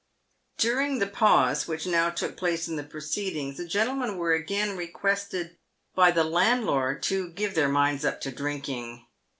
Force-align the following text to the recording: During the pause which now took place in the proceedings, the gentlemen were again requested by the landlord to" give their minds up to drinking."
During 0.57 0.97
the 0.97 1.05
pause 1.05 1.67
which 1.67 1.85
now 1.85 2.09
took 2.09 2.35
place 2.35 2.67
in 2.67 2.75
the 2.75 2.81
proceedings, 2.83 3.57
the 3.57 3.67
gentlemen 3.67 4.17
were 4.17 4.33
again 4.33 4.75
requested 4.75 5.57
by 5.93 6.09
the 6.09 6.23
landlord 6.23 7.03
to" 7.03 7.29
give 7.29 7.53
their 7.53 7.69
minds 7.69 8.03
up 8.03 8.19
to 8.21 8.31
drinking." 8.31 9.05